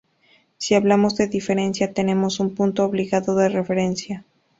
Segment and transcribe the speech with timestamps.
[0.57, 4.25] Si hablamos de diferencia, tenemos un punto obligado de referencia.